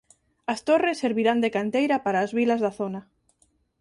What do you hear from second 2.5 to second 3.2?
da zona.